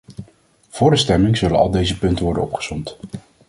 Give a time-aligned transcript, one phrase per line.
[0.69, 2.97] Vóór de stemming zullen al deze punten worden opgesomd.